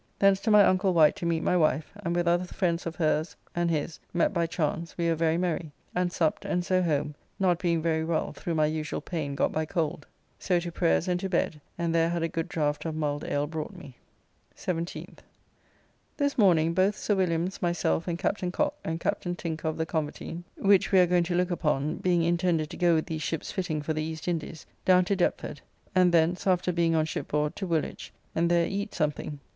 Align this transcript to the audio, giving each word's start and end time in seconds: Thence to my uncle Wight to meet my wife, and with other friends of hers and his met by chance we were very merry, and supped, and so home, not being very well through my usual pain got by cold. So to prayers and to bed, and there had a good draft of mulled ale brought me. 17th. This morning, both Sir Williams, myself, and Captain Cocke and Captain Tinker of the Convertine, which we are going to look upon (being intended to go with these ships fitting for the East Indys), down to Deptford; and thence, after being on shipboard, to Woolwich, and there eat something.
Thence 0.17 0.39
to 0.39 0.49
my 0.49 0.65
uncle 0.65 0.95
Wight 0.95 1.15
to 1.17 1.27
meet 1.27 1.43
my 1.43 1.55
wife, 1.55 1.91
and 2.03 2.15
with 2.15 2.27
other 2.27 2.45
friends 2.45 2.87
of 2.87 2.95
hers 2.95 3.35
and 3.53 3.69
his 3.69 3.99
met 4.15 4.33
by 4.33 4.47
chance 4.47 4.97
we 4.97 5.07
were 5.07 5.13
very 5.13 5.37
merry, 5.37 5.71
and 5.93 6.11
supped, 6.11 6.43
and 6.43 6.65
so 6.65 6.81
home, 6.81 7.13
not 7.39 7.59
being 7.59 7.83
very 7.83 8.03
well 8.03 8.33
through 8.33 8.55
my 8.55 8.65
usual 8.65 8.99
pain 8.99 9.35
got 9.35 9.51
by 9.51 9.63
cold. 9.63 10.07
So 10.39 10.59
to 10.61 10.71
prayers 10.71 11.07
and 11.07 11.19
to 11.19 11.29
bed, 11.29 11.61
and 11.77 11.93
there 11.93 12.09
had 12.09 12.23
a 12.23 12.27
good 12.27 12.49
draft 12.49 12.83
of 12.85 12.95
mulled 12.95 13.23
ale 13.23 13.45
brought 13.45 13.75
me. 13.75 13.95
17th. 14.57 15.19
This 16.17 16.35
morning, 16.35 16.73
both 16.73 16.97
Sir 16.97 17.13
Williams, 17.13 17.61
myself, 17.61 18.07
and 18.07 18.17
Captain 18.17 18.51
Cocke 18.51 18.79
and 18.83 18.99
Captain 18.99 19.35
Tinker 19.35 19.67
of 19.67 19.77
the 19.77 19.85
Convertine, 19.85 20.43
which 20.57 20.91
we 20.91 20.97
are 20.99 21.05
going 21.05 21.25
to 21.25 21.35
look 21.35 21.51
upon 21.51 21.97
(being 21.97 22.23
intended 22.23 22.71
to 22.71 22.75
go 22.77 22.95
with 22.95 23.05
these 23.05 23.21
ships 23.21 23.51
fitting 23.51 23.83
for 23.83 23.93
the 23.93 24.01
East 24.01 24.25
Indys), 24.27 24.65
down 24.83 25.05
to 25.05 25.15
Deptford; 25.15 25.61
and 25.93 26.11
thence, 26.11 26.47
after 26.47 26.71
being 26.71 26.95
on 26.95 27.05
shipboard, 27.05 27.55
to 27.57 27.67
Woolwich, 27.67 28.11
and 28.33 28.49
there 28.49 28.65
eat 28.65 28.95
something. 28.95 29.39